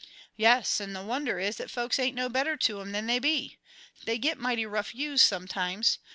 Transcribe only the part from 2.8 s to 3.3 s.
'em than they